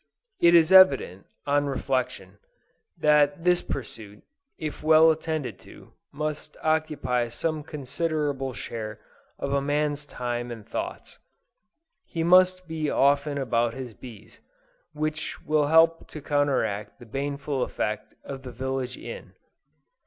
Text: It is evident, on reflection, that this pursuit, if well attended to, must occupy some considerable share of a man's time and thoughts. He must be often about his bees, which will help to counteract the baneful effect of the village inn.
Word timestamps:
It 0.39 0.55
is 0.55 0.71
evident, 0.71 1.27
on 1.45 1.67
reflection, 1.67 2.39
that 2.97 3.43
this 3.43 3.61
pursuit, 3.61 4.23
if 4.57 4.81
well 4.81 5.11
attended 5.11 5.59
to, 5.59 5.93
must 6.11 6.57
occupy 6.63 7.27
some 7.27 7.61
considerable 7.61 8.51
share 8.55 8.99
of 9.37 9.53
a 9.53 9.61
man's 9.61 10.07
time 10.07 10.49
and 10.49 10.67
thoughts. 10.67 11.19
He 12.07 12.23
must 12.23 12.67
be 12.67 12.89
often 12.89 13.37
about 13.37 13.75
his 13.75 13.93
bees, 13.93 14.39
which 14.93 15.39
will 15.43 15.67
help 15.67 16.07
to 16.07 16.19
counteract 16.19 16.97
the 16.97 17.05
baneful 17.05 17.61
effect 17.61 18.15
of 18.23 18.41
the 18.41 18.51
village 18.51 18.97
inn. 18.97 19.33